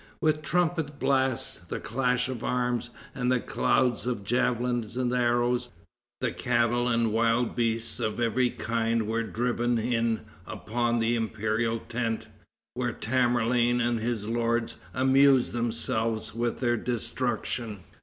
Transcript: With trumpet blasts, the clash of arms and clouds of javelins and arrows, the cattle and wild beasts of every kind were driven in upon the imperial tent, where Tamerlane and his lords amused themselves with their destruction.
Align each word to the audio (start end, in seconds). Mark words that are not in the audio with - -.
With 0.19 0.41
trumpet 0.41 0.97
blasts, 0.97 1.59
the 1.67 1.79
clash 1.79 2.27
of 2.27 2.43
arms 2.43 2.89
and 3.13 3.29
clouds 3.45 4.07
of 4.07 4.23
javelins 4.23 4.97
and 4.97 5.13
arrows, 5.13 5.69
the 6.21 6.31
cattle 6.31 6.87
and 6.87 7.13
wild 7.13 7.55
beasts 7.55 7.99
of 7.99 8.19
every 8.19 8.49
kind 8.49 9.05
were 9.07 9.21
driven 9.21 9.77
in 9.77 10.21
upon 10.47 10.97
the 10.97 11.15
imperial 11.15 11.77
tent, 11.81 12.27
where 12.73 12.93
Tamerlane 12.93 13.79
and 13.79 13.99
his 13.99 14.25
lords 14.27 14.75
amused 14.91 15.51
themselves 15.53 16.33
with 16.33 16.61
their 16.61 16.77
destruction. 16.77 17.81